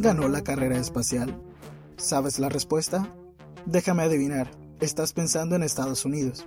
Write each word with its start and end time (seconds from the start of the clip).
Ganó 0.00 0.28
la 0.28 0.42
carrera 0.42 0.78
espacial? 0.78 1.40
¿Sabes 1.96 2.38
la 2.38 2.48
respuesta? 2.48 3.14
Déjame 3.66 4.02
adivinar, 4.02 4.50
estás 4.80 5.12
pensando 5.12 5.56
en 5.56 5.62
Estados 5.62 6.04
Unidos. 6.04 6.46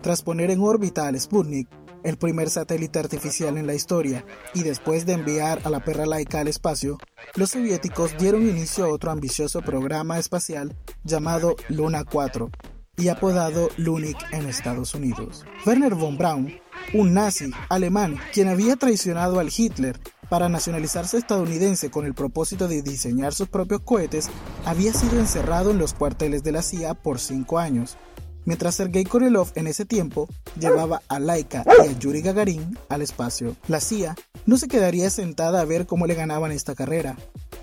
Tras 0.00 0.22
poner 0.22 0.50
en 0.50 0.60
órbita 0.60 1.06
al 1.06 1.18
Sputnik, 1.18 1.68
el 2.02 2.18
primer 2.18 2.50
satélite 2.50 2.98
artificial 2.98 3.58
en 3.58 3.66
la 3.66 3.74
historia, 3.74 4.24
y 4.54 4.62
después 4.62 5.06
de 5.06 5.14
enviar 5.14 5.60
a 5.64 5.70
la 5.70 5.80
perra 5.80 6.06
laica 6.06 6.40
al 6.40 6.48
espacio, 6.48 6.98
los 7.34 7.50
soviéticos 7.50 8.16
dieron 8.18 8.48
inicio 8.48 8.84
a 8.84 8.88
otro 8.88 9.10
ambicioso 9.10 9.62
programa 9.62 10.18
espacial 10.18 10.76
llamado 11.02 11.56
Luna 11.68 12.04
4 12.04 12.50
y 12.98 13.08
apodado 13.08 13.68
Lunik 13.76 14.16
en 14.32 14.48
Estados 14.48 14.94
Unidos. 14.94 15.44
Werner 15.66 15.94
von 15.94 16.16
Braun, 16.16 16.52
un 16.94 17.14
nazi 17.14 17.50
alemán 17.68 18.16
quien 18.32 18.48
había 18.48 18.76
traicionado 18.76 19.38
al 19.38 19.50
Hitler 19.54 19.98
para 20.28 20.48
nacionalizarse 20.48 21.18
estadounidense 21.18 21.90
con 21.90 22.06
el 22.06 22.14
propósito 22.14 22.68
de 22.68 22.82
diseñar 22.82 23.34
sus 23.34 23.48
propios 23.48 23.80
cohetes, 23.82 24.28
había 24.64 24.92
sido 24.92 25.18
encerrado 25.18 25.70
en 25.70 25.78
los 25.78 25.94
cuarteles 25.94 26.42
de 26.42 26.52
la 26.52 26.62
CIA 26.62 26.94
por 26.94 27.20
cinco 27.20 27.58
años, 27.58 27.96
mientras 28.44 28.74
Sergei 28.74 29.04
Korolev 29.04 29.52
en 29.54 29.66
ese 29.66 29.84
tiempo 29.84 30.28
llevaba 30.58 31.02
a 31.08 31.18
Laika 31.18 31.64
y 31.66 31.88
a 31.88 31.98
Yuri 31.98 32.22
Gagarin 32.22 32.78
al 32.88 33.02
espacio. 33.02 33.56
La 33.68 33.80
CIA 33.80 34.16
no 34.46 34.56
se 34.56 34.68
quedaría 34.68 35.10
sentada 35.10 35.60
a 35.60 35.64
ver 35.64 35.86
cómo 35.86 36.06
le 36.06 36.14
ganaban 36.14 36.52
esta 36.52 36.74
carrera, 36.74 37.16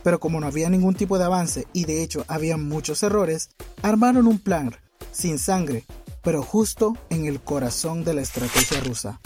pero 0.03 0.20
como 0.20 0.39
no 0.39 0.48
había 0.48 0.70
ningún 0.70 0.95
tipo 0.95 1.17
de 1.17 1.25
avance 1.25 1.67
y 1.73 1.86
de 1.86 2.03
hecho 2.03 2.25
había 2.27 2.58
muchos 2.58 3.03
errores, 3.03 3.50
armaron 3.81 4.27
un 4.27 4.39
plan, 4.39 4.75
sin 5.11 5.39
sangre, 5.39 5.86
pero 6.22 6.44
justo 6.44 6.95
en 7.09 7.25
el 7.25 7.42
corazón 7.42 8.03
de 8.03 8.14
la 8.14 8.22
estrategia 8.22 8.80
rusa 8.81 9.20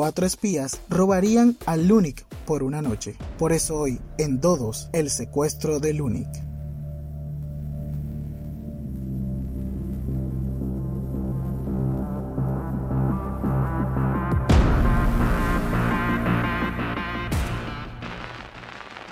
cuatro 0.00 0.24
espías 0.24 0.80
robarían 0.88 1.58
a 1.66 1.76
Lunik 1.76 2.24
por 2.46 2.62
una 2.62 2.80
noche. 2.80 3.18
Por 3.38 3.52
eso 3.52 3.76
hoy, 3.76 4.00
en 4.16 4.40
Dodos, 4.40 4.88
el 4.94 5.10
secuestro 5.10 5.78
de 5.78 5.92
Lunik. 5.92 6.26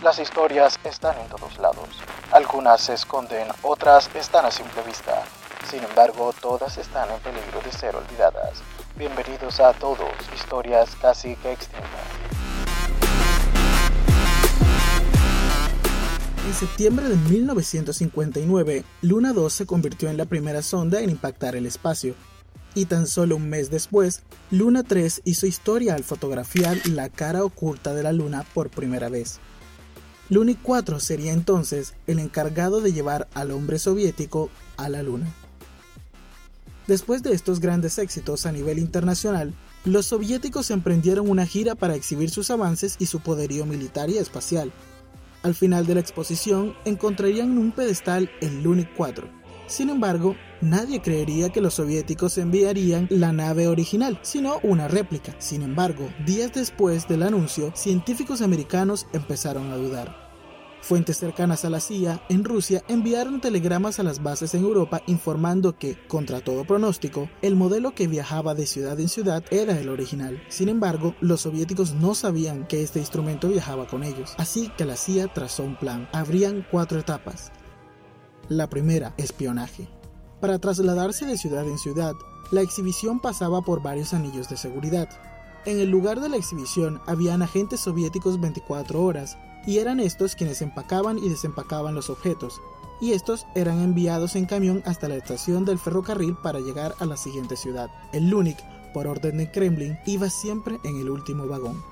Las 0.03 0.19
historias 0.19 0.78
están 0.84 1.19
en 1.19 1.28
todos 1.28 1.59
lados. 1.59 1.86
Algunas 2.33 2.81
se 2.81 2.94
esconden, 2.94 3.47
otras 3.61 4.09
están 4.14 4.47
a 4.47 4.50
simple 4.50 4.81
vista. 4.84 5.22
Sin 5.70 5.84
embargo, 5.84 6.33
todas 6.41 6.78
están 6.78 7.11
en 7.11 7.20
peligro 7.20 7.61
de 7.62 7.72
ser 7.72 7.94
olvidadas. 7.94 8.62
Bienvenidos 8.99 9.61
a 9.61 9.73
todos, 9.75 10.11
historias 10.35 10.97
casi 11.01 11.37
que 11.37 11.53
extintas. 11.53 11.89
En 16.45 16.53
septiembre 16.53 17.09
de 17.09 17.15
1959, 17.15 18.84
Luna 19.03 19.33
2 19.33 19.53
se 19.53 19.67
convirtió 19.67 20.11
en 20.11 20.17
la 20.17 20.25
primera 20.25 20.62
sonda 20.62 21.00
en 21.00 21.11
impactar 21.11 21.55
el 21.55 21.67
espacio, 21.67 22.17
y 22.75 22.87
tan 22.87 23.06
solo 23.06 23.37
un 23.37 23.49
mes 23.49 23.71
después, 23.71 24.25
Luna 24.50 24.83
3 24.83 25.22
hizo 25.25 25.47
historia 25.47 25.95
al 25.95 26.03
fotografiar 26.03 26.77
la 26.89 27.09
cara 27.09 27.45
oculta 27.45 27.95
de 27.95 28.03
la 28.03 28.11
Luna 28.11 28.45
por 28.53 28.69
primera 28.69 29.09
vez. 29.09 29.39
Luna 30.28 30.55
4 30.61 30.99
sería 30.99 31.33
entonces 31.33 31.95
el 32.09 32.19
encargado 32.19 32.81
de 32.81 32.93
llevar 32.93 33.28
al 33.34 33.53
hombre 33.53 33.78
soviético 33.78 34.51
a 34.77 34.89
la 34.89 35.05
Luna. 35.05 35.33
Después 36.88 37.22
de 37.22 37.34
estos 37.34 37.60
grandes 37.60 37.99
éxitos 37.99 38.47
a 38.47 38.50
nivel 38.50 38.78
internacional, 38.78 39.53
los 39.84 40.06
soviéticos 40.06 40.71
emprendieron 40.71 41.28
una 41.28 41.44
gira 41.44 41.75
para 41.75 41.94
exhibir 41.94 42.31
sus 42.31 42.50
avances 42.50 42.97
y 42.99 43.04
su 43.04 43.21
poderío 43.21 43.66
militar 43.66 44.09
y 44.09 44.16
espacial. 44.16 44.72
Al 45.43 45.54
final 45.54 45.87
de 45.87 45.94
la 45.94 46.00
exposición 46.00 46.75
encontrarían 46.87 47.59
un 47.59 47.72
pedestal 47.72 48.31
el 48.41 48.62
Lunik 48.62 48.88
4. 48.97 49.28
Sin 49.66 49.91
embargo, 49.91 50.34
nadie 50.62 51.03
creería 51.03 51.50
que 51.50 51.60
los 51.60 51.75
soviéticos 51.75 52.38
enviarían 52.38 53.06
la 53.10 53.32
nave 53.32 53.69
original, 53.69 54.19
sino 54.22 54.59
una 54.62 54.88
réplica. 54.88 55.34
Sin 55.41 55.60
embargo, 55.60 56.09
días 56.25 56.54
después 56.54 57.06
del 57.06 57.22
anuncio, 57.22 57.71
científicos 57.77 58.41
americanos 58.41 59.06
empezaron 59.12 59.71
a 59.72 59.77
dudar. 59.77 60.28
Fuentes 60.88 61.19
cercanas 61.19 61.66
a 61.66 61.69
la 61.69 61.81
CIA 61.81 62.22
en 62.31 62.44
Rusia 62.44 62.82
enviaron 62.88 63.43
telegramas 63.43 64.00
a 64.00 64.03
las 64.03 64.22
bases 64.22 64.54
en 64.54 64.65
Europa 64.65 65.03
informando 65.06 65.76
que, 65.76 65.99
contra 66.09 66.41
todo 66.41 66.65
pronóstico, 66.65 67.28
el 67.43 67.56
modelo 67.56 67.94
que 67.94 68.09
viajaba 68.09 68.54
de 68.54 68.65
ciudad 68.65 68.98
en 68.98 69.10
ciudad 69.10 69.44
era 69.50 69.78
el 69.78 69.91
original. 69.91 70.43
Sin 70.48 70.71
embargo, 70.71 71.15
los 71.21 71.43
soviéticos 71.43 71.93
no 71.93 72.15
sabían 72.15 72.66
que 72.66 72.82
este 72.82 73.00
instrumento 73.00 73.50
viajaba 73.50 73.87
con 73.87 74.03
ellos, 74.03 74.32
así 74.38 74.72
que 74.78 74.87
la 74.87 74.97
CIA 74.97 75.28
trazó 75.28 75.62
un 75.62 75.77
plan. 75.77 76.09
Habrían 76.15 76.65
cuatro 76.71 76.98
etapas. 76.98 77.53
La 78.48 78.71
primera, 78.71 79.12
espionaje. 79.19 79.91
Para 80.41 80.59
trasladarse 80.59 81.27
de 81.27 81.37
ciudad 81.37 81.69
en 81.69 81.77
ciudad, 81.77 82.15
la 82.50 82.62
exhibición 82.62 83.21
pasaba 83.21 83.60
por 83.60 83.82
varios 83.82 84.15
anillos 84.15 84.48
de 84.48 84.56
seguridad. 84.56 85.10
En 85.66 85.81
el 85.81 85.91
lugar 85.91 86.21
de 86.21 86.31
la 86.31 86.38
exhibición 86.38 87.03
habían 87.06 87.43
agentes 87.43 87.81
soviéticos 87.81 88.41
24 88.41 89.03
horas 89.03 89.37
y 89.67 89.79
eran 89.79 90.01
estos 90.01 90.35
quienes 90.35 90.63
empacaban 90.63 91.19
y 91.19 91.29
desempacaban 91.29 91.95
los 91.95 92.11
objetos, 92.11 92.61
y 93.01 93.13
estos 93.13 93.47
eran 93.55 93.81
enviados 93.81 94.35
en 94.37 94.47
camión 94.47 94.83
hasta 94.85 95.09
la 95.09 95.17
estación 95.17 95.65
del 95.65 95.79
ferrocarril 95.79 96.37
para 96.43 96.61
llegar 96.61 96.95
a 96.99 97.07
la 97.07 97.17
siguiente 97.17 97.57
ciudad. 97.57 97.91
El 98.13 98.29
Lunik, 98.29 98.59
por 98.93 99.07
orden 99.07 99.39
del 99.39 99.51
Kremlin, 99.51 99.99
iba 100.07 100.31
siempre 100.31 100.79
en 100.85 101.01
el 101.01 101.11
último 101.11 101.47
vagón. 101.47 101.83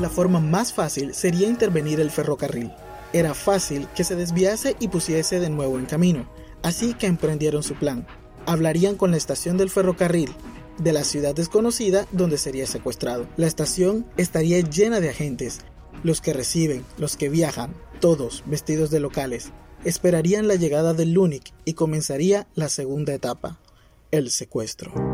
La 0.00 0.08
forma 0.08 0.40
más 0.40 0.72
fácil 0.72 1.14
sería 1.14 1.48
intervenir 1.48 2.00
el 2.00 2.10
ferrocarril. 2.10 2.72
Era 3.12 3.34
fácil 3.34 3.86
que 3.94 4.04
se 4.04 4.16
desviase 4.16 4.74
y 4.80 4.88
pusiese 4.88 5.38
de 5.38 5.50
nuevo 5.50 5.78
en 5.78 5.86
camino, 5.86 6.26
así 6.62 6.94
que 6.94 7.06
emprendieron 7.06 7.62
su 7.62 7.74
plan. 7.74 8.06
Hablarían 8.46 8.96
con 8.96 9.10
la 9.12 9.18
estación 9.18 9.58
del 9.58 9.70
ferrocarril, 9.70 10.34
de 10.78 10.92
la 10.92 11.04
ciudad 11.04 11.34
desconocida 11.34 12.06
donde 12.12 12.38
sería 12.38 12.66
secuestrado. 12.66 13.26
La 13.36 13.46
estación 13.46 14.06
estaría 14.16 14.60
llena 14.60 15.00
de 15.00 15.10
agentes, 15.10 15.60
los 16.02 16.20
que 16.20 16.32
reciben, 16.32 16.84
los 16.98 17.16
que 17.16 17.28
viajan, 17.28 17.74
todos 18.00 18.42
vestidos 18.46 18.90
de 18.90 19.00
locales. 19.00 19.50
Esperarían 19.84 20.48
la 20.48 20.54
llegada 20.54 20.94
del 20.94 21.12
Lunik 21.12 21.52
y 21.64 21.74
comenzaría 21.74 22.46
la 22.54 22.68
segunda 22.68 23.14
etapa, 23.14 23.58
el 24.10 24.30
secuestro. 24.30 25.11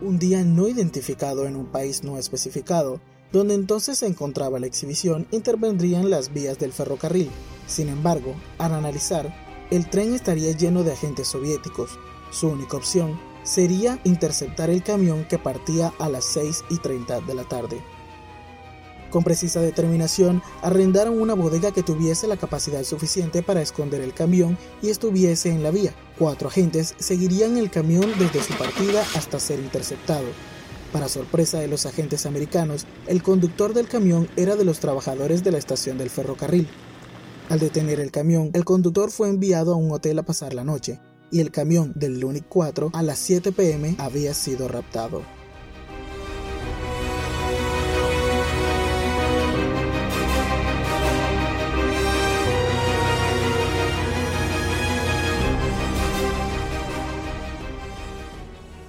Un 0.00 0.18
día 0.18 0.44
no 0.44 0.68
identificado 0.68 1.46
en 1.46 1.56
un 1.56 1.66
país 1.66 2.02
no 2.04 2.18
especificado, 2.18 3.00
donde 3.32 3.54
entonces 3.54 3.98
se 3.98 4.06
encontraba 4.06 4.58
la 4.58 4.66
exhibición, 4.66 5.26
intervendrían 5.30 6.10
las 6.10 6.32
vías 6.32 6.58
del 6.58 6.72
ferrocarril. 6.72 7.30
Sin 7.66 7.88
embargo, 7.88 8.34
al 8.58 8.74
analizar, 8.74 9.32
el 9.70 9.88
tren 9.88 10.14
estaría 10.14 10.56
lleno 10.56 10.82
de 10.82 10.92
agentes 10.92 11.28
soviéticos. 11.28 11.98
Su 12.32 12.48
única 12.48 12.76
opción 12.76 13.20
sería 13.44 14.00
interceptar 14.04 14.70
el 14.70 14.82
camión 14.82 15.24
que 15.24 15.38
partía 15.38 15.92
a 15.98 16.08
las 16.08 16.24
6 16.24 16.64
y 16.70 16.78
30 16.78 17.20
de 17.20 17.34
la 17.34 17.44
tarde. 17.44 17.80
Con 19.10 19.24
precisa 19.24 19.60
determinación, 19.60 20.40
arrendaron 20.62 21.20
una 21.20 21.34
bodega 21.34 21.72
que 21.72 21.82
tuviese 21.82 22.28
la 22.28 22.36
capacidad 22.36 22.84
suficiente 22.84 23.42
para 23.42 23.60
esconder 23.60 24.00
el 24.00 24.14
camión 24.14 24.56
y 24.82 24.90
estuviese 24.90 25.50
en 25.50 25.64
la 25.64 25.72
vía. 25.72 25.92
Cuatro 26.16 26.48
agentes 26.48 26.94
seguirían 26.98 27.56
el 27.56 27.70
camión 27.70 28.06
desde 28.18 28.42
su 28.42 28.54
partida 28.54 29.04
hasta 29.16 29.40
ser 29.40 29.58
interceptado. 29.58 30.26
Para 30.92 31.08
sorpresa 31.08 31.58
de 31.58 31.68
los 31.68 31.86
agentes 31.86 32.24
americanos, 32.24 32.86
el 33.06 33.22
conductor 33.22 33.74
del 33.74 33.88
camión 33.88 34.28
era 34.36 34.54
de 34.54 34.64
los 34.64 34.78
trabajadores 34.78 35.42
de 35.42 35.52
la 35.52 35.58
estación 35.58 35.98
del 35.98 36.10
ferrocarril. 36.10 36.68
Al 37.48 37.58
detener 37.58 37.98
el 37.98 38.12
camión, 38.12 38.50
el 38.54 38.64
conductor 38.64 39.10
fue 39.10 39.28
enviado 39.28 39.72
a 39.72 39.76
un 39.76 39.90
hotel 39.90 40.20
a 40.20 40.24
pasar 40.24 40.54
la 40.54 40.62
noche, 40.62 41.00
y 41.32 41.40
el 41.40 41.50
camión 41.50 41.92
del 41.96 42.20
Lunic 42.20 42.44
4 42.48 42.90
a 42.92 43.02
las 43.02 43.18
7 43.18 43.52
pm 43.52 43.96
había 43.98 44.34
sido 44.34 44.68
raptado. 44.68 45.22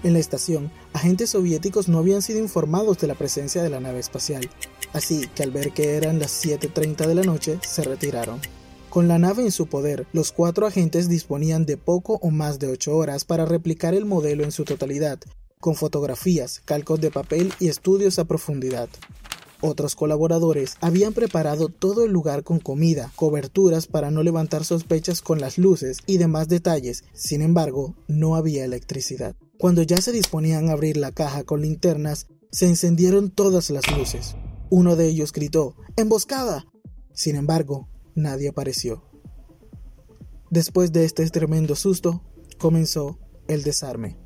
En 0.04 0.14
la 0.14 0.20
estación, 0.20 0.72
agentes 0.94 1.30
soviéticos 1.30 1.88
no 1.88 2.00
habían 2.00 2.24
sido 2.24 2.40
informados 2.40 2.98
de 2.98 3.08
la 3.08 3.14
presencia 3.14 3.62
de 3.62 3.70
la 3.70 3.80
nave 3.80 4.00
espacial, 4.00 4.50
así 4.94 5.28
que 5.36 5.44
al 5.44 5.52
ver 5.52 5.72
que 5.72 5.96
eran 5.96 6.18
las 6.18 6.44
7.30 6.44 7.06
de 7.06 7.16
la 7.16 7.22
noche, 7.22 7.60
se 7.62 7.84
retiraron. 7.84 8.40
Con 8.90 9.08
la 9.08 9.20
nave 9.20 9.44
en 9.44 9.52
su 9.52 9.68
poder, 9.68 10.08
los 10.12 10.32
cuatro 10.32 10.66
agentes 10.66 11.08
disponían 11.08 11.66
de 11.66 11.78
poco 11.78 12.20
o 12.22 12.32
más 12.32 12.58
de 12.58 12.68
8 12.68 12.98
horas 12.98 13.26
para 13.26 13.46
replicar 13.46 13.94
el 13.94 14.06
modelo 14.06 14.44
en 14.44 14.52
su 14.52 14.66
totalidad, 14.66 15.20
con 15.60 15.76
fotografías, 15.76 16.62
calcos 16.66 17.00
de 17.00 17.12
papel 17.12 17.54
y 17.60 17.70
estudios 17.70 18.18
a 18.18 18.26
profundidad. 18.26 18.90
Otros 19.62 19.96
colaboradores 19.96 20.76
habían 20.82 21.14
preparado 21.14 21.70
todo 21.70 22.04
el 22.04 22.12
lugar 22.12 22.44
con 22.44 22.60
comida, 22.60 23.12
coberturas 23.16 23.86
para 23.86 24.10
no 24.10 24.24
levantar 24.24 24.64
sospechas 24.64 25.22
con 25.22 25.40
las 25.40 25.60
luces 25.60 26.00
y 26.08 26.18
demás 26.18 26.48
detalles, 26.48 27.04
sin 27.14 27.44
embargo, 27.44 27.96
no 28.08 28.36
había 28.36 28.66
electricidad. 28.66 29.36
Cuando 29.60 29.84
ya 29.84 30.02
se 30.02 30.12
disponían 30.12 30.70
a 30.70 30.72
abrir 30.72 30.98
la 30.98 31.12
caja 31.12 31.44
con 31.44 31.62
linternas, 31.62 32.26
se 32.52 32.68
encendieron 32.68 33.30
todas 33.30 33.70
las 33.70 33.84
luces. 33.96 34.36
Uno 34.72 34.96
de 34.96 35.08
ellos 35.08 35.32
gritó, 35.32 35.76
¡Emboscada! 35.96 36.66
Sin 37.14 37.36
embargo, 37.36 37.88
nadie 38.16 38.50
apareció. 38.50 39.04
Después 40.50 40.92
de 40.92 41.06
este 41.06 41.30
tremendo 41.30 41.76
susto, 41.76 42.24
comenzó 42.58 43.20
el 43.48 43.64
desarme. 43.64 44.18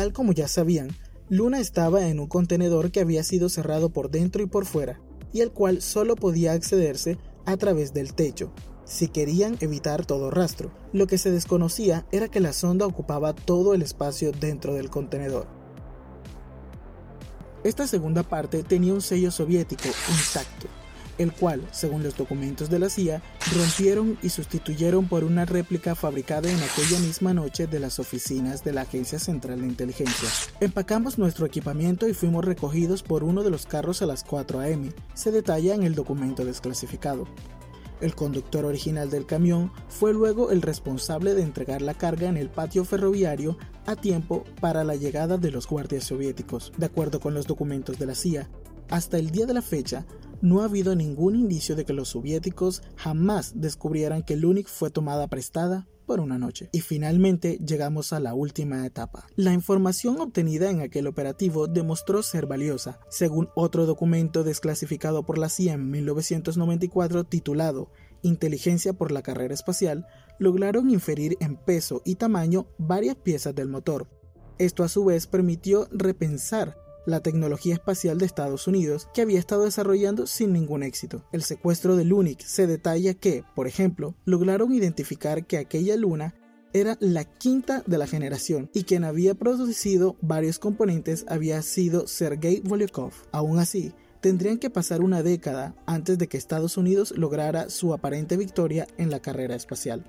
Tal 0.00 0.14
como 0.14 0.32
ya 0.32 0.48
sabían, 0.48 0.88
Luna 1.28 1.60
estaba 1.60 2.08
en 2.08 2.20
un 2.20 2.26
contenedor 2.26 2.90
que 2.90 3.00
había 3.00 3.22
sido 3.22 3.50
cerrado 3.50 3.90
por 3.90 4.10
dentro 4.10 4.42
y 4.42 4.46
por 4.46 4.64
fuera, 4.64 4.98
y 5.30 5.42
el 5.42 5.50
cual 5.52 5.82
solo 5.82 6.16
podía 6.16 6.54
accederse 6.54 7.18
a 7.44 7.58
través 7.58 7.92
del 7.92 8.14
techo, 8.14 8.50
si 8.86 9.08
querían 9.08 9.58
evitar 9.60 10.06
todo 10.06 10.30
rastro. 10.30 10.72
Lo 10.94 11.06
que 11.06 11.18
se 11.18 11.30
desconocía 11.30 12.06
era 12.12 12.28
que 12.28 12.40
la 12.40 12.54
sonda 12.54 12.86
ocupaba 12.86 13.34
todo 13.34 13.74
el 13.74 13.82
espacio 13.82 14.32
dentro 14.32 14.72
del 14.72 14.88
contenedor. 14.88 15.48
Esta 17.62 17.86
segunda 17.86 18.22
parte 18.22 18.62
tenía 18.62 18.94
un 18.94 19.02
sello 19.02 19.30
soviético 19.30 19.84
intacto, 20.08 20.66
el 21.20 21.32
cual, 21.32 21.62
según 21.70 22.02
los 22.02 22.16
documentos 22.16 22.70
de 22.70 22.78
la 22.78 22.88
CIA, 22.88 23.22
rompieron 23.54 24.18
y 24.22 24.30
sustituyeron 24.30 25.06
por 25.06 25.22
una 25.22 25.44
réplica 25.44 25.94
fabricada 25.94 26.50
en 26.50 26.58
aquella 26.62 26.98
misma 26.98 27.34
noche 27.34 27.66
de 27.66 27.78
las 27.78 27.98
oficinas 27.98 28.64
de 28.64 28.72
la 28.72 28.82
Agencia 28.82 29.18
Central 29.18 29.60
de 29.60 29.66
Inteligencia. 29.66 30.28
Empacamos 30.60 31.18
nuestro 31.18 31.44
equipamiento 31.44 32.08
y 32.08 32.14
fuimos 32.14 32.44
recogidos 32.44 33.02
por 33.02 33.22
uno 33.22 33.42
de 33.42 33.50
los 33.50 33.66
carros 33.66 34.00
a 34.00 34.06
las 34.06 34.24
4 34.24 34.60
a.m., 34.60 34.92
se 35.12 35.30
detalla 35.30 35.74
en 35.74 35.82
el 35.82 35.94
documento 35.94 36.44
desclasificado. 36.44 37.26
El 38.00 38.14
conductor 38.14 38.64
original 38.64 39.10
del 39.10 39.26
camión 39.26 39.70
fue 39.88 40.14
luego 40.14 40.50
el 40.50 40.62
responsable 40.62 41.34
de 41.34 41.42
entregar 41.42 41.82
la 41.82 41.92
carga 41.92 42.28
en 42.28 42.38
el 42.38 42.48
patio 42.48 42.86
ferroviario 42.86 43.58
a 43.84 43.94
tiempo 43.94 44.44
para 44.58 44.84
la 44.84 44.96
llegada 44.96 45.36
de 45.36 45.50
los 45.50 45.66
guardias 45.66 46.04
soviéticos. 46.04 46.72
De 46.78 46.86
acuerdo 46.86 47.20
con 47.20 47.34
los 47.34 47.46
documentos 47.46 47.98
de 47.98 48.06
la 48.06 48.14
CIA, 48.14 48.48
hasta 48.88 49.18
el 49.18 49.30
día 49.30 49.46
de 49.46 49.54
la 49.54 49.62
fecha, 49.62 50.06
no 50.40 50.60
ha 50.60 50.64
habido 50.64 50.94
ningún 50.94 51.36
indicio 51.36 51.76
de 51.76 51.84
que 51.84 51.92
los 51.92 52.10
soviéticos 52.10 52.82
jamás 52.96 53.52
descubrieran 53.60 54.22
que 54.22 54.36
Lunik 54.36 54.68
fue 54.68 54.90
tomada 54.90 55.28
prestada 55.28 55.86
por 56.06 56.18
una 56.18 56.38
noche. 56.38 56.68
Y 56.72 56.80
finalmente 56.80 57.58
llegamos 57.64 58.12
a 58.12 58.18
la 58.18 58.34
última 58.34 58.84
etapa. 58.84 59.28
La 59.36 59.52
información 59.52 60.20
obtenida 60.20 60.68
en 60.68 60.80
aquel 60.80 61.06
operativo 61.06 61.68
demostró 61.68 62.24
ser 62.24 62.46
valiosa, 62.46 62.98
según 63.08 63.48
otro 63.54 63.86
documento 63.86 64.42
desclasificado 64.42 65.24
por 65.24 65.38
la 65.38 65.48
CIA 65.48 65.74
en 65.74 65.88
1994 65.90 67.24
titulado 67.24 67.92
Inteligencia 68.22 68.92
por 68.92 69.12
la 69.12 69.22
carrera 69.22 69.54
espacial, 69.54 70.04
lograron 70.40 70.90
inferir 70.90 71.36
en 71.38 71.56
peso 71.56 72.02
y 72.04 72.16
tamaño 72.16 72.66
varias 72.76 73.14
piezas 73.14 73.54
del 73.54 73.68
motor. 73.68 74.08
Esto 74.58 74.82
a 74.82 74.88
su 74.88 75.04
vez 75.04 75.26
permitió 75.26 75.86
repensar 75.92 76.76
la 77.06 77.20
tecnología 77.20 77.74
espacial 77.74 78.18
de 78.18 78.26
Estados 78.26 78.66
Unidos 78.66 79.08
que 79.14 79.22
había 79.22 79.38
estado 79.38 79.64
desarrollando 79.64 80.26
sin 80.26 80.52
ningún 80.52 80.82
éxito. 80.82 81.24
El 81.32 81.42
secuestro 81.42 81.96
de 81.96 82.04
Lunik 82.04 82.40
se 82.40 82.66
detalla 82.66 83.14
que, 83.14 83.44
por 83.54 83.66
ejemplo, 83.66 84.14
lograron 84.24 84.72
identificar 84.72 85.46
que 85.46 85.58
aquella 85.58 85.96
luna 85.96 86.34
era 86.72 86.96
la 87.00 87.24
quinta 87.24 87.82
de 87.86 87.98
la 87.98 88.06
generación 88.06 88.70
y 88.72 88.84
quien 88.84 89.04
había 89.04 89.34
producido 89.34 90.16
varios 90.20 90.58
componentes 90.58 91.24
había 91.28 91.62
sido 91.62 92.06
Sergei 92.06 92.60
Volyakov. 92.60 93.12
Aún 93.32 93.58
así, 93.58 93.92
tendrían 94.20 94.58
que 94.58 94.70
pasar 94.70 95.00
una 95.00 95.22
década 95.22 95.74
antes 95.86 96.18
de 96.18 96.28
que 96.28 96.36
Estados 96.36 96.76
Unidos 96.76 97.12
lograra 97.16 97.70
su 97.70 97.92
aparente 97.92 98.36
victoria 98.36 98.86
en 98.98 99.10
la 99.10 99.20
carrera 99.20 99.56
espacial. 99.56 100.04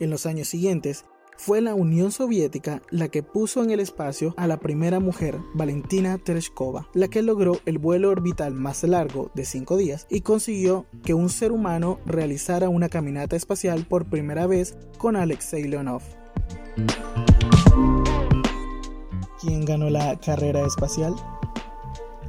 En 0.00 0.10
los 0.10 0.26
años 0.26 0.48
siguientes, 0.48 1.04
fue 1.36 1.60
la 1.60 1.74
Unión 1.74 2.12
Soviética 2.12 2.82
la 2.90 3.08
que 3.08 3.22
puso 3.22 3.62
en 3.62 3.70
el 3.70 3.80
espacio 3.80 4.34
a 4.36 4.46
la 4.46 4.58
primera 4.58 5.00
mujer, 5.00 5.38
Valentina 5.54 6.18
Tereshkova, 6.18 6.88
la 6.94 7.08
que 7.08 7.22
logró 7.22 7.58
el 7.66 7.78
vuelo 7.78 8.10
orbital 8.10 8.54
más 8.54 8.82
largo 8.84 9.30
de 9.34 9.44
5 9.44 9.76
días 9.76 10.06
y 10.08 10.20
consiguió 10.20 10.86
que 11.04 11.14
un 11.14 11.28
ser 11.28 11.52
humano 11.52 11.98
realizara 12.06 12.68
una 12.68 12.88
caminata 12.88 13.36
espacial 13.36 13.86
por 13.86 14.06
primera 14.06 14.46
vez 14.46 14.76
con 14.98 15.16
Alexei 15.16 15.64
Leonov. 15.64 16.02
¿Quién 19.40 19.64
ganó 19.64 19.90
la 19.90 20.18
carrera 20.20 20.64
espacial? 20.66 21.14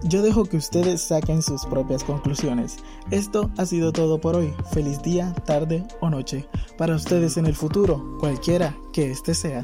Yo 0.05 0.21
dejo 0.21 0.45
que 0.45 0.57
ustedes 0.57 1.01
saquen 1.01 1.41
sus 1.41 1.65
propias 1.65 2.03
conclusiones. 2.03 2.77
Esto 3.09 3.49
ha 3.57 3.65
sido 3.65 3.93
todo 3.93 4.19
por 4.19 4.35
hoy. 4.35 4.53
Feliz 4.71 5.01
día, 5.01 5.33
tarde 5.45 5.85
o 6.01 6.09
noche. 6.09 6.45
Para 6.77 6.95
ustedes 6.95 7.37
en 7.37 7.45
el 7.45 7.55
futuro, 7.55 8.17
cualquiera 8.19 8.75
que 8.91 9.11
este 9.11 9.33
sea. 9.33 9.63